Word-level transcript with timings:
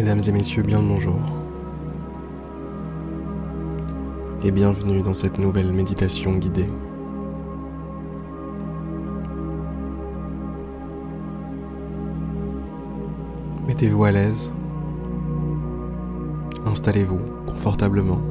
Mesdames 0.00 0.22
et 0.26 0.32
messieurs, 0.32 0.62
bien 0.62 0.80
le 0.80 0.88
bonjour. 0.88 1.20
Et 4.42 4.50
bienvenue 4.50 5.02
dans 5.02 5.12
cette 5.12 5.38
nouvelle 5.38 5.74
méditation 5.74 6.38
guidée. 6.38 6.70
Mettez-vous 13.68 14.04
à 14.04 14.10
l'aise. 14.10 14.50
Installez-vous 16.64 17.20
confortablement, 17.46 18.22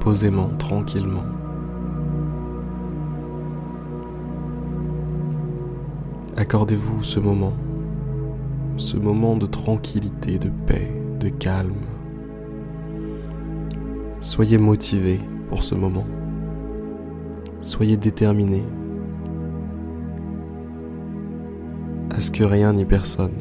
posément, 0.00 0.48
tranquillement. 0.56 1.26
Accordez-vous 6.38 7.02
ce 7.02 7.20
moment 7.20 7.52
ce 8.78 8.96
moment 8.96 9.36
de 9.36 9.46
tranquillité, 9.46 10.38
de 10.38 10.50
paix, 10.66 10.92
de 11.18 11.28
calme. 11.28 11.74
Soyez 14.20 14.56
motivé 14.56 15.20
pour 15.48 15.64
ce 15.64 15.74
moment. 15.74 16.06
Soyez 17.60 17.96
déterminé 17.96 18.62
à 22.10 22.20
ce 22.20 22.30
que 22.30 22.44
rien 22.44 22.72
ni 22.72 22.84
personne 22.84 23.34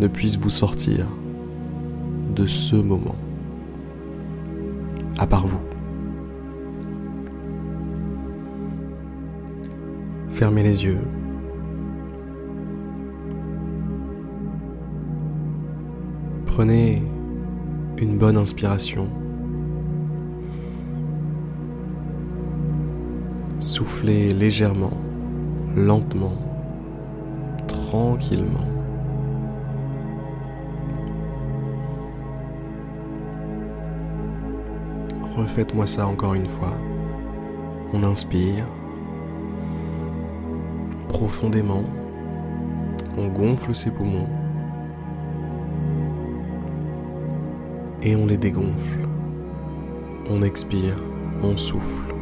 ne 0.00 0.06
puisse 0.06 0.36
vous 0.36 0.50
sortir 0.50 1.06
de 2.34 2.46
ce 2.46 2.76
moment, 2.76 3.16
à 5.18 5.26
part 5.26 5.46
vous. 5.46 5.60
Fermez 10.30 10.62
les 10.62 10.84
yeux. 10.84 10.98
Prenez 16.54 17.02
une 17.96 18.18
bonne 18.18 18.36
inspiration. 18.36 19.08
Soufflez 23.58 24.34
légèrement, 24.34 24.92
lentement, 25.74 26.34
tranquillement. 27.66 28.68
Refaites-moi 35.34 35.86
ça 35.86 36.06
encore 36.06 36.34
une 36.34 36.48
fois. 36.48 36.74
On 37.94 38.02
inspire 38.02 38.66
profondément. 41.08 41.84
On 43.16 43.28
gonfle 43.28 43.74
ses 43.74 43.90
poumons. 43.90 44.41
Et 48.02 48.16
on 48.16 48.26
les 48.26 48.36
dégonfle. 48.36 48.98
On 50.28 50.42
expire, 50.42 50.96
on 51.42 51.56
souffle. 51.56 52.14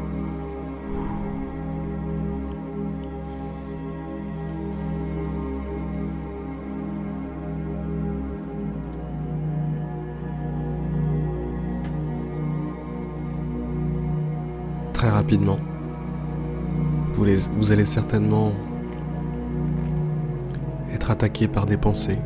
Très 14.93 15.09
rapidement, 15.09 15.59
vous, 17.15 17.73
allez 17.73 17.85
certainement 17.87 18.53
être 20.93 21.11
attaqué 21.11 21.49
par 21.49 21.67
des 21.67 21.79
pensées 21.79 22.19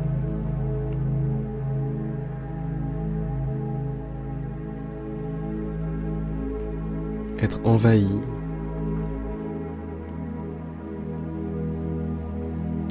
être 7.45 7.61
envahi. 7.63 8.19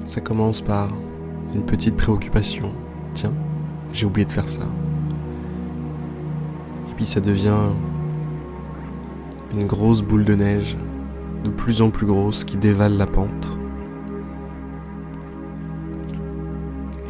Ça 0.06 0.20
commence 0.20 0.60
par 0.60 0.88
une 1.54 1.64
petite 1.64 1.96
préoccupation. 1.96 2.70
Tiens, 3.14 3.32
j'ai 3.92 4.06
oublié 4.06 4.24
de 4.24 4.32
faire 4.32 4.48
ça. 4.48 4.62
Et 6.88 6.94
puis 6.94 7.04
ça 7.04 7.20
devient 7.20 7.72
une 9.52 9.66
grosse 9.66 10.02
boule 10.02 10.24
de 10.24 10.34
neige, 10.34 10.76
de 11.42 11.50
plus 11.50 11.82
en 11.82 11.90
plus 11.90 12.06
grosse, 12.06 12.44
qui 12.44 12.56
dévale 12.56 12.96
la 12.96 13.06
pente. 13.06 13.58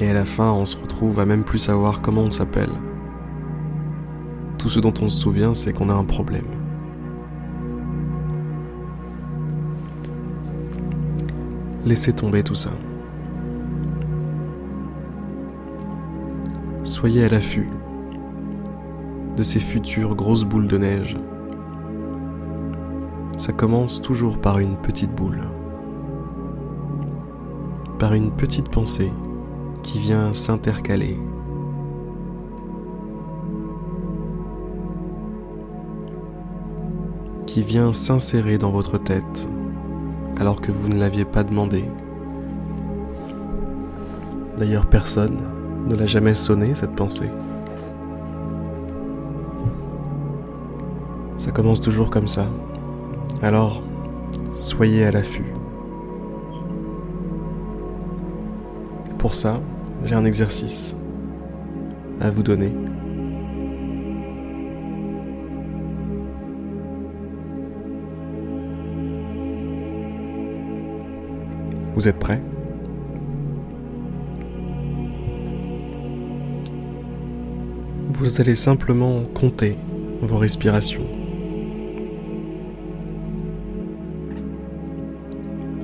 Et 0.01 0.11
à 0.11 0.15
la 0.15 0.25
fin, 0.25 0.51
on 0.51 0.65
se 0.65 0.77
retrouve 0.77 1.21
à 1.21 1.27
même 1.27 1.45
plus 1.45 1.59
savoir 1.59 2.01
comment 2.01 2.23
on 2.23 2.31
s'appelle. 2.31 2.73
Tout 4.59 4.71
ce 4.71 4.81
dont 4.81 4.95
on 5.03 5.11
se 5.11 5.19
souvient, 5.19 5.53
c'est 5.53 5.75
qu'on 5.75 5.91
a 5.91 5.95
un 5.95 6.05
problème. 6.05 6.64
Laissez 11.85 12.15
tomber 12.15 12.43
tout 12.43 12.55
ça. 12.55 12.71
Soyez 16.83 17.25
à 17.25 17.29
l'affût 17.29 17.69
de 19.37 19.43
ces 19.43 19.61
futures 19.61 20.15
grosses 20.15 20.45
boules 20.45 20.67
de 20.67 20.79
neige. 20.79 21.19
Ça 23.37 23.53
commence 23.53 24.01
toujours 24.01 24.39
par 24.39 24.61
une 24.61 24.77
petite 24.77 25.15
boule, 25.15 25.43
par 27.99 28.15
une 28.15 28.31
petite 28.31 28.71
pensée 28.71 29.13
qui 29.83 29.99
vient 29.99 30.33
s'intercaler. 30.33 31.19
qui 37.47 37.63
vient 37.63 37.93
s'insérer 37.93 38.59
dans 38.59 38.73
votre 38.73 38.99
tête 38.99 39.49
alors 40.39 40.61
que 40.61 40.73
vous 40.73 40.89
ne 40.89 40.99
l'aviez 40.99 41.25
pas 41.25 41.45
demandé. 41.45 41.85
D'ailleurs, 44.59 44.87
personne 44.87 45.39
ne 45.89 45.95
l'a 45.95 46.07
jamais 46.07 46.35
sonné, 46.35 46.75
cette 46.75 46.95
pensée. 46.95 47.31
Ça 51.37 51.51
commence 51.51 51.81
toujours 51.81 52.11
comme 52.11 52.29
ça. 52.29 52.47
Alors, 53.43 53.83
soyez 54.53 55.05
à 55.05 55.11
l'affût. 55.11 55.53
Pour 59.19 59.35
ça, 59.35 59.61
j'ai 60.05 60.15
un 60.15 60.25
exercice 60.25 60.95
à 62.21 62.31
vous 62.31 62.43
donner. 62.43 62.73
Vous 71.95 72.09
êtes 72.09 72.19
prêts? 72.19 72.43
Vous 78.09 78.41
allez 78.41 78.55
simplement 78.55 79.23
compter 79.35 79.77
vos 80.21 80.39
respirations. 80.39 81.07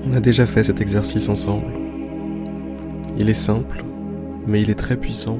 On 0.04 0.12
a 0.12 0.20
déjà 0.20 0.46
fait 0.46 0.64
cet 0.64 0.80
exercice 0.80 1.28
ensemble. 1.28 1.72
Il 3.16 3.28
est 3.28 3.34
simple, 3.34 3.84
mais 4.46 4.62
il 4.62 4.70
est 4.70 4.74
très 4.74 4.96
puissant. 4.96 5.38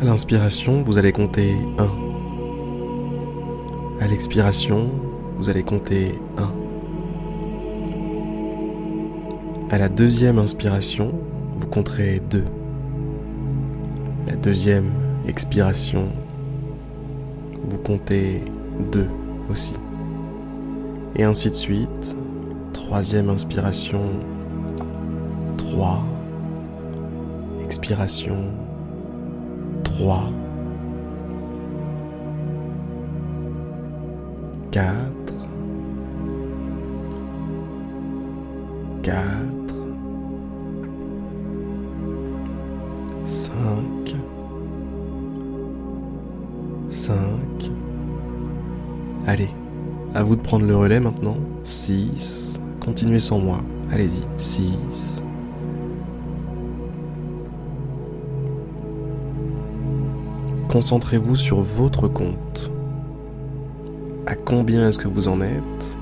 À 0.00 0.04
l'inspiration, 0.04 0.82
vous 0.82 0.98
allez 0.98 1.12
compter 1.12 1.56
1. 1.78 1.88
À 4.00 4.06
l'expiration, 4.06 4.90
vous 5.36 5.50
allez 5.50 5.62
compter 5.62 6.18
1. 6.38 6.52
À 9.70 9.78
la 9.78 9.88
deuxième 9.88 10.38
inspiration, 10.38 11.12
vous 11.58 11.66
compterez 11.66 12.20
2. 12.30 12.44
La 14.26 14.36
deuxième 14.36 14.90
expiration, 15.26 16.08
vous 17.68 17.78
comptez 17.78 18.42
2 18.92 19.06
aussi. 19.50 19.74
Et 21.16 21.24
ainsi 21.24 21.50
de 21.50 21.54
suite. 21.54 22.16
Troisième 22.72 23.30
inspiration, 23.30 24.02
3. 25.56 26.04
Expiration, 27.64 28.36
3. 29.82 30.30
4. 34.70 35.23
4, 39.04 39.22
5, 43.26 44.16
5. 46.88 47.18
Allez, 49.26 49.50
à 50.14 50.22
vous 50.22 50.36
de 50.36 50.40
prendre 50.40 50.64
le 50.64 50.74
relais 50.74 51.00
maintenant. 51.00 51.36
6. 51.64 52.58
Continuez 52.80 53.20
sans 53.20 53.38
moi. 53.38 53.60
Allez-y. 53.92 54.22
6. 54.38 55.22
Concentrez-vous 60.68 61.36
sur 61.36 61.60
votre 61.60 62.08
compte. 62.08 62.72
À 64.26 64.34
combien 64.34 64.88
est-ce 64.88 64.98
que 64.98 65.08
vous 65.08 65.28
en 65.28 65.42
êtes? 65.42 65.98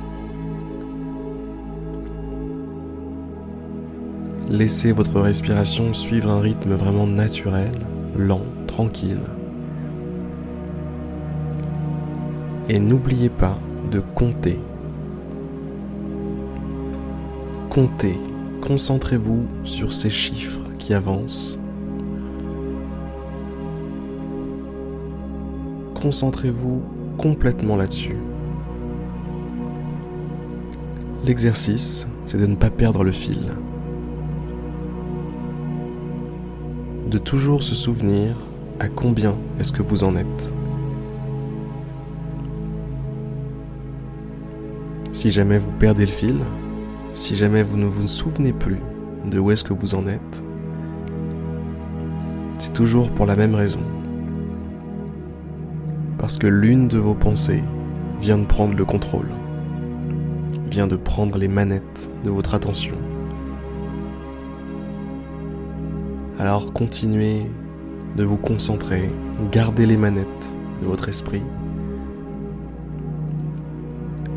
Laissez 4.53 4.93
votre 4.93 5.19
respiration 5.19 5.95
suivre 5.95 6.29
un 6.31 6.39
rythme 6.39 6.75
vraiment 6.75 7.07
naturel, 7.07 7.73
lent, 8.15 8.43
tranquille. 8.67 9.23
Et 12.69 12.79
n'oubliez 12.79 13.31
pas 13.31 13.59
de 13.91 14.01
compter. 14.15 14.59
Comptez, 17.71 18.21
concentrez-vous 18.61 19.47
sur 19.65 19.91
ces 19.91 20.11
chiffres 20.11 20.69
qui 20.79 20.93
avancent. 20.93 21.59
Concentrez-vous 25.95 26.83
complètement 27.17 27.77
là-dessus. 27.77 28.19
L'exercice, 31.25 32.07
c'est 32.27 32.37
de 32.37 32.45
ne 32.45 32.57
pas 32.57 32.69
perdre 32.69 33.03
le 33.03 33.13
fil. 33.13 33.53
De 37.13 37.19
toujours 37.19 37.63
se 37.63 37.75
souvenir 37.75 38.35
à 38.81 38.89
combien 38.89 39.37
est-ce 39.61 39.71
que 39.71 39.83
vous 39.83 40.03
en 40.03 40.17
êtes. 40.17 40.55
Si 45.13 45.31
jamais 45.31 45.59
vous 45.59 45.71
perdez 45.79 46.07
le 46.07 46.11
fil, 46.11 46.39
si 47.13 47.37
jamais 47.37 47.63
vous 47.63 47.77
ne 47.77 47.85
vous 47.85 48.07
souvenez 48.07 48.55
plus 48.55 48.79
de 49.31 49.39
où 49.39 49.51
est-ce 49.51 49.63
que 49.63 49.75
vous 49.75 49.95
en 49.95 50.07
êtes, 50.07 50.43
c'est 52.57 52.73
toujours 52.73 53.11
pour 53.11 53.27
la 53.27 53.37
même 53.37 53.55
raison. 53.55 53.81
Parce 56.17 56.39
que 56.39 56.47
l'une 56.47 56.89
de 56.89 56.97
vos 56.97 57.15
pensées 57.15 57.63
vient 58.23 58.39
de 58.39 58.47
prendre 58.47 58.75
le 58.75 58.87
contrôle, 58.87 59.29
vient 60.71 60.87
de 60.87 60.97
prendre 60.97 61.37
les 61.37 61.49
manettes 61.49 62.11
de 62.25 62.31
votre 62.31 62.55
attention. 62.55 62.97
Alors 66.39 66.73
continuez 66.73 67.47
de 68.17 68.25
vous 68.25 68.37
concentrer, 68.37 69.11
gardez 69.51 69.87
les 69.87 69.97
manettes 69.97 70.27
de 70.81 70.87
votre 70.87 71.09
esprit 71.09 71.43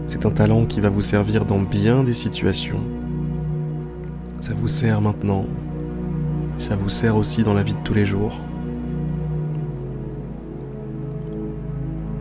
c'est 0.07 0.25
un 0.25 0.31
talent 0.31 0.65
qui 0.65 0.80
va 0.80 0.89
vous 0.89 1.01
servir 1.01 1.45
dans 1.45 1.59
bien 1.59 2.03
des 2.03 2.13
situations. 2.13 2.80
Ça 4.39 4.53
vous 4.53 4.68
sert 4.68 5.01
maintenant. 5.01 5.45
Ça 6.57 6.75
vous 6.75 6.89
sert 6.89 7.18
aussi 7.18 7.44
dans 7.44 7.53
la 7.53 7.63
vie 7.63 7.74
de 7.74 7.81
tous 7.83 7.94
les 7.94 8.06
jours. 8.06 8.39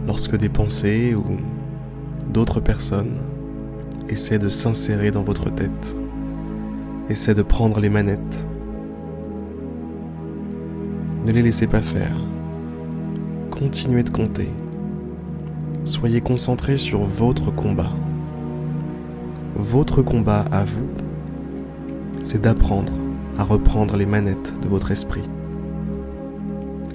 Lorsque 0.06 0.36
des 0.36 0.48
pensées 0.48 1.14
ou 1.14 1.24
d'autres 2.32 2.60
personnes 2.60 3.14
essaient 4.08 4.38
de 4.38 4.48
s'insérer 4.48 5.10
dans 5.10 5.22
votre 5.22 5.50
tête, 5.50 5.96
essaient 7.10 7.34
de 7.34 7.42
prendre 7.42 7.80
les 7.80 7.90
manettes, 7.90 8.46
ne 11.24 11.32
les 11.32 11.42
laissez 11.42 11.66
pas 11.66 11.80
faire. 11.80 12.14
Continuez 13.50 14.02
de 14.02 14.10
compter. 14.10 14.48
Soyez 15.84 16.20
concentré 16.20 16.76
sur 16.76 17.02
votre 17.02 17.50
combat. 17.50 17.92
Votre 19.56 20.02
combat 20.02 20.44
à 20.50 20.64
vous, 20.64 20.88
c'est 22.22 22.42
d'apprendre 22.42 22.92
à 23.38 23.44
reprendre 23.44 23.96
les 23.96 24.06
manettes 24.06 24.52
de 24.60 24.68
votre 24.68 24.90
esprit. 24.90 25.22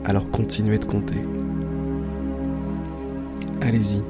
Alors 0.05 0.29
continuez 0.29 0.77
de 0.77 0.85
compter. 0.85 1.21
Allez-y. 3.61 4.01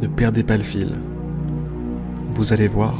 Ne 0.00 0.06
perdez 0.06 0.42
pas 0.42 0.56
le 0.56 0.62
fil. 0.62 0.94
Vous 2.32 2.52
allez 2.52 2.68
voir. 2.68 2.94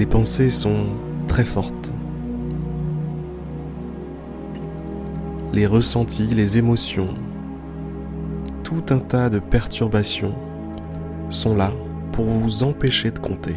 Les 0.00 0.06
pensées 0.06 0.48
sont 0.48 0.86
très 1.28 1.44
fortes. 1.44 1.92
les 5.52 5.66
ressentis, 5.66 6.28
les 6.28 6.56
émotions, 6.56 7.08
tout 8.62 8.84
un 8.90 8.98
tas 8.98 9.28
de 9.28 9.40
perturbations 9.40 10.32
sont 11.28 11.54
là 11.54 11.72
pour 12.12 12.24
vous 12.24 12.64
empêcher 12.64 13.10
de 13.10 13.18
compter. 13.18 13.56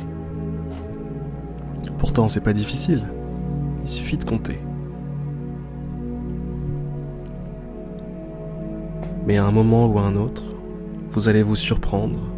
Pourtant, 1.98 2.28
c'est 2.28 2.44
pas 2.44 2.52
difficile. 2.52 3.04
Il 3.82 3.88
suffit 3.88 4.18
de 4.18 4.26
compter. 4.26 4.60
Mais 9.26 9.38
à 9.38 9.46
un 9.46 9.52
moment 9.52 9.88
ou 9.88 9.98
à 9.98 10.02
un 10.02 10.18
autre, 10.18 10.44
vous 11.12 11.30
allez 11.30 11.44
vous 11.44 11.56
surprendre 11.56 12.33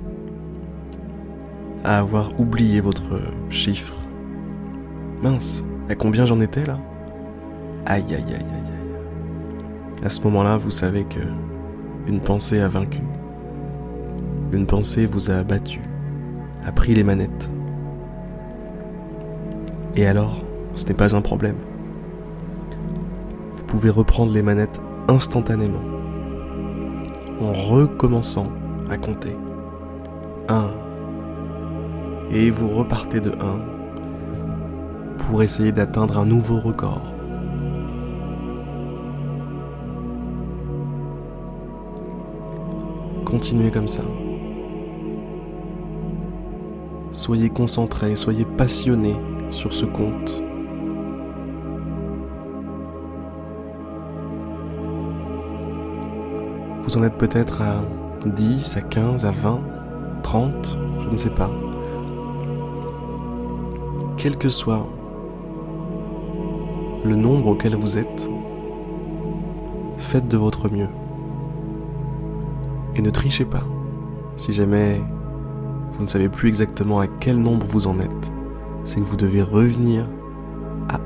à 1.85 1.99
avoir 1.99 2.37
oublié 2.39 2.81
votre 2.81 3.21
chiffre. 3.49 3.93
Mince, 5.21 5.63
à 5.87 5.95
combien 5.95 6.25
j'en 6.25 6.41
étais 6.41 6.65
là? 6.65 6.79
Aïe 7.85 8.03
aïe 8.09 8.15
aïe 8.15 8.33
aïe. 8.33 10.03
À 10.03 10.09
ce 10.09 10.21
moment-là, 10.23 10.57
vous 10.57 10.71
savez 10.71 11.03
que 11.03 11.19
une 12.07 12.19
pensée 12.19 12.59
a 12.59 12.67
vaincu. 12.67 13.01
Une 14.51 14.65
pensée 14.65 15.05
vous 15.05 15.29
a 15.29 15.35
abattu, 15.35 15.79
a 16.65 16.71
pris 16.71 16.95
les 16.95 17.03
manettes. 17.03 17.49
Et 19.95 20.07
alors, 20.07 20.43
ce 20.73 20.85
n'est 20.87 20.93
pas 20.93 21.15
un 21.15 21.21
problème. 21.21 21.55
Vous 23.55 23.63
pouvez 23.63 23.89
reprendre 23.89 24.31
les 24.31 24.41
manettes 24.41 24.81
instantanément, 25.07 25.83
en 27.41 27.53
recommençant 27.53 28.47
à 28.89 28.97
compter. 28.97 29.35
1. 30.49 30.84
Et 32.31 32.49
vous 32.49 32.69
repartez 32.69 33.21
de 33.21 33.31
1 33.31 33.59
pour 35.17 35.41
essayer 35.41 35.71
d'atteindre 35.71 36.17
un 36.17 36.25
nouveau 36.25 36.59
record. 36.59 37.01
Continuez 43.25 43.71
comme 43.71 43.87
ça. 43.87 44.03
Soyez 47.11 47.49
concentrés, 47.49 48.15
soyez 48.15 48.45
passionnés 48.45 49.15
sur 49.49 49.73
ce 49.73 49.85
compte. 49.85 50.43
Vous 56.83 56.97
en 56.97 57.03
êtes 57.03 57.17
peut-être 57.17 57.61
à 57.61 57.81
10, 58.25 58.77
à 58.77 58.81
15, 58.81 59.25
à 59.25 59.31
20, 59.31 59.59
30, 60.21 60.77
je 61.05 61.09
ne 61.09 61.17
sais 61.17 61.29
pas. 61.31 61.49
Quel 64.25 64.39
que 64.39 64.49
soit 64.49 64.87
le 67.03 67.15
nombre 67.15 67.49
auquel 67.49 67.75
vous 67.75 67.99
êtes, 67.99 68.27
faites 69.99 70.27
de 70.27 70.35
votre 70.35 70.67
mieux. 70.67 70.87
Et 72.95 73.03
ne 73.03 73.11
trichez 73.11 73.45
pas. 73.45 73.61
Si 74.35 74.51
jamais 74.51 74.99
vous 75.91 76.01
ne 76.01 76.07
savez 76.07 76.27
plus 76.27 76.47
exactement 76.47 76.99
à 76.99 77.05
quel 77.05 77.39
nombre 77.39 77.67
vous 77.67 77.85
en 77.85 77.99
êtes, 77.99 78.31
c'est 78.83 78.99
que 78.99 79.05
vous 79.05 79.15
devez 79.15 79.43
revenir 79.43 80.09
à 80.89 80.95
1. 80.95 80.99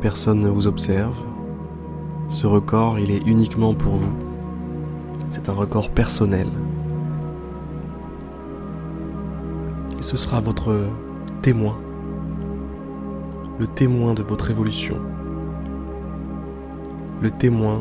Personne 0.00 0.40
ne 0.40 0.48
vous 0.48 0.66
observe. 0.68 1.22
Ce 2.30 2.46
record, 2.46 2.98
il 2.98 3.10
est 3.10 3.26
uniquement 3.26 3.74
pour 3.74 3.96
vous. 3.96 4.14
C'est 5.28 5.50
un 5.50 5.52
record 5.52 5.90
personnel. 5.90 6.48
Et 10.02 10.04
ce 10.04 10.16
sera 10.16 10.40
votre 10.40 10.74
témoin. 11.42 11.78
Le 13.60 13.68
témoin 13.68 14.14
de 14.14 14.22
votre 14.24 14.50
évolution 14.50 14.96
le 17.22 17.30
témoin 17.30 17.80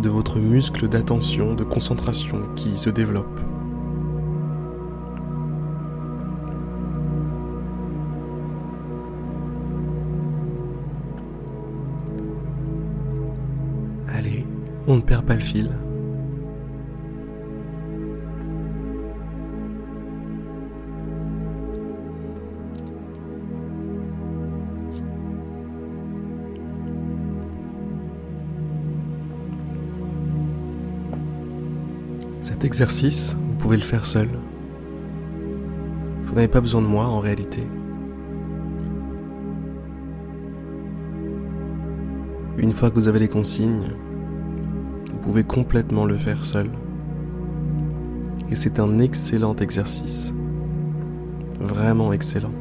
de 0.00 0.08
votre 0.08 0.38
muscle 0.38 0.88
d'attention, 0.88 1.54
de 1.54 1.64
concentration 1.64 2.38
qui 2.56 2.78
se 2.78 2.88
développe. 2.88 3.40
Allez, 14.08 14.46
on 14.86 14.96
ne 14.96 15.02
perd 15.02 15.26
pas 15.26 15.34
le 15.34 15.40
fil. 15.40 15.70
Cet 32.60 32.66
exercice, 32.66 33.38
vous 33.48 33.54
pouvez 33.54 33.78
le 33.78 33.82
faire 33.82 34.04
seul. 34.04 34.28
Vous 36.24 36.34
n'avez 36.34 36.46
pas 36.46 36.60
besoin 36.60 36.82
de 36.82 36.86
moi 36.86 37.06
en 37.06 37.18
réalité. 37.18 37.62
Une 42.58 42.74
fois 42.74 42.90
que 42.90 42.96
vous 42.96 43.08
avez 43.08 43.18
les 43.18 43.28
consignes, 43.28 43.88
vous 45.10 45.18
pouvez 45.20 45.42
complètement 45.42 46.04
le 46.04 46.18
faire 46.18 46.44
seul. 46.44 46.68
Et 48.50 48.56
c'est 48.56 48.78
un 48.78 48.98
excellent 48.98 49.56
exercice. 49.56 50.34
Vraiment 51.60 52.12
excellent. 52.12 52.52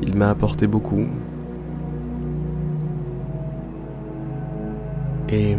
Il 0.00 0.16
m'a 0.16 0.30
apporté 0.30 0.66
beaucoup. 0.66 1.04
Et 5.28 5.54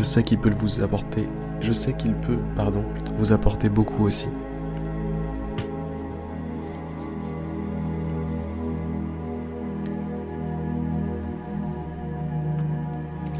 je 0.00 0.04
sais 0.06 0.22
qu'il 0.22 0.38
peut 0.38 0.48
vous 0.48 0.80
apporter, 0.80 1.28
je 1.60 1.74
sais 1.74 1.92
qu'il 1.92 2.14
peut, 2.14 2.38
pardon, 2.56 2.82
vous 3.18 3.32
apporter 3.32 3.68
beaucoup 3.68 4.06
aussi. 4.06 4.28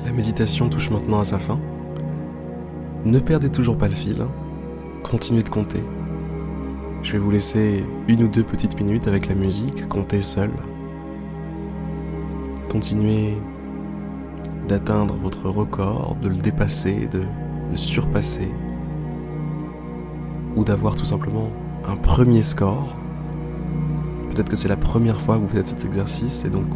La 0.04 0.12
méditation 0.12 0.68
touche 0.68 0.90
maintenant 0.90 1.20
à 1.20 1.24
sa 1.24 1.38
fin. 1.38 1.58
Ne 3.06 3.20
perdez 3.20 3.48
toujours 3.48 3.78
pas 3.78 3.88
le 3.88 3.94
fil. 3.94 4.26
Continuez 5.02 5.42
de 5.42 5.48
compter. 5.48 5.82
Je 7.02 7.12
vais 7.12 7.18
vous 7.18 7.30
laisser 7.30 7.86
une 8.06 8.24
ou 8.24 8.28
deux 8.28 8.44
petites 8.44 8.78
minutes 8.78 9.08
avec 9.08 9.28
la 9.28 9.34
musique, 9.34 9.88
comptez 9.88 10.20
seul. 10.20 10.50
Continuez 12.68 13.38
d'atteindre 14.70 15.14
votre 15.14 15.48
record, 15.48 16.16
de 16.22 16.28
le 16.28 16.36
dépasser, 16.36 17.08
de 17.12 17.22
le 17.70 17.76
surpasser, 17.76 18.48
ou 20.54 20.62
d'avoir 20.62 20.94
tout 20.94 21.04
simplement 21.04 21.50
un 21.88 21.96
premier 21.96 22.42
score. 22.42 22.96
Peut-être 24.30 24.48
que 24.48 24.54
c'est 24.54 24.68
la 24.68 24.76
première 24.76 25.20
fois 25.20 25.36
que 25.36 25.40
vous 25.40 25.48
faites 25.48 25.66
cet 25.66 25.84
exercice 25.84 26.44
et 26.44 26.50
donc 26.50 26.66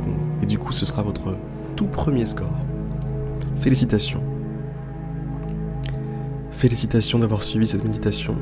et 0.42 0.46
du 0.46 0.58
coup 0.58 0.72
ce 0.72 0.84
sera 0.84 1.02
votre 1.02 1.36
tout 1.76 1.86
premier 1.86 2.26
score. 2.26 2.58
Félicitations. 3.60 4.22
Félicitations 6.50 7.20
d'avoir 7.20 7.44
suivi 7.44 7.68
cette 7.68 7.84
méditation. 7.84 8.34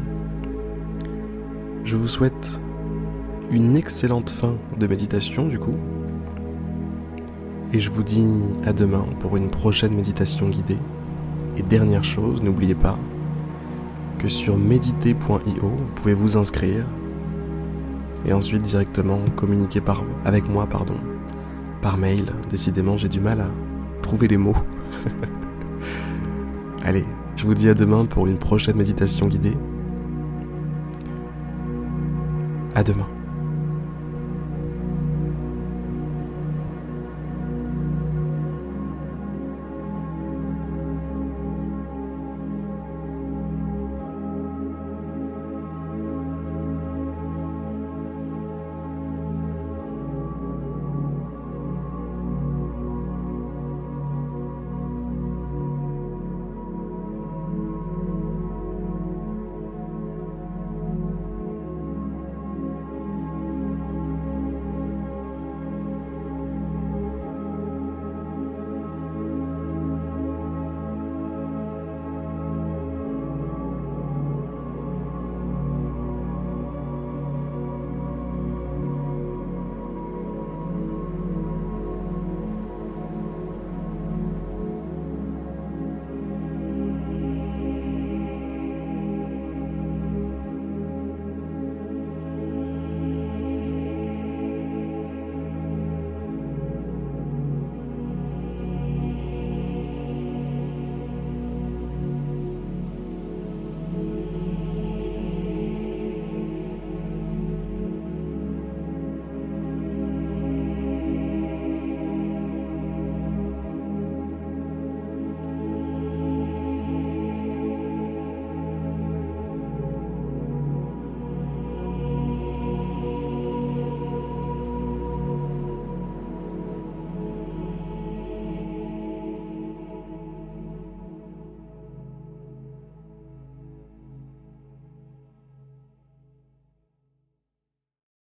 Je 1.84 1.96
vous 1.96 2.08
souhaite 2.08 2.58
une 3.50 3.76
excellente 3.76 4.30
fin 4.30 4.54
de 4.78 4.86
méditation 4.86 5.46
du 5.46 5.58
coup. 5.58 5.76
Et 7.72 7.80
je 7.80 7.90
vous 7.90 8.02
dis 8.02 8.24
à 8.66 8.72
demain 8.72 9.04
pour 9.20 9.36
une 9.36 9.48
prochaine 9.48 9.94
méditation 9.94 10.48
guidée. 10.48 10.78
Et 11.56 11.62
dernière 11.62 12.04
chose, 12.04 12.42
n'oubliez 12.42 12.74
pas 12.74 12.98
que 14.18 14.28
sur 14.28 14.56
méditer.io, 14.56 15.62
vous 15.62 15.92
pouvez 15.94 16.14
vous 16.14 16.36
inscrire 16.36 16.84
et 18.24 18.32
ensuite 18.32 18.62
directement 18.62 19.18
communiquer 19.36 19.80
avec 20.24 20.48
moi 20.48 20.66
pardon, 20.66 20.94
par 21.80 21.96
mail. 21.96 22.32
Décidément, 22.50 22.96
j'ai 22.96 23.08
du 23.08 23.20
mal 23.20 23.40
à 23.40 23.50
trouver 24.02 24.28
les 24.28 24.36
mots. 24.36 24.56
Allez, 26.84 27.04
je 27.36 27.46
vous 27.46 27.54
dis 27.54 27.68
à 27.68 27.74
demain 27.74 28.04
pour 28.04 28.26
une 28.26 28.38
prochaine 28.38 28.76
méditation 28.76 29.28
guidée. 29.28 29.56
À 32.74 32.82
demain. 32.82 33.08